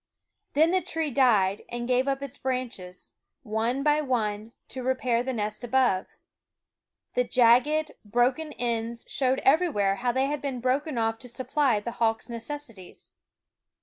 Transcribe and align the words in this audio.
Then 0.53 0.71
the 0.71 0.81
tree 0.81 1.11
died 1.11 1.61
and 1.69 1.87
gave 1.87 2.07
up 2.07 2.23
its 2.23 2.35
branches, 2.39 3.11
one 3.43 3.83
by 3.83 4.01
one, 4.01 4.51
to 4.69 4.81
repair 4.81 5.21
the 5.21 5.31
nest 5.31 5.63
above. 5.63 6.07
The 7.13 7.23
jagged, 7.23 7.91
broken 8.03 8.51
ends 8.53 9.05
showed 9.07 9.41
everywhere 9.45 9.97
how 9.97 10.11
they 10.11 10.25
had 10.25 10.41
been 10.41 10.59
broken 10.59 10.97
off 10.97 11.19
to 11.19 11.27
supply 11.27 11.79
the 11.79 11.91
hawks' 12.01 12.29
necessities. 12.29 13.11